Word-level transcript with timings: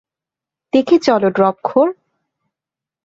দেখে 0.73 0.97
চলো, 0.99 1.27
ড্রপখোর! 1.29 1.87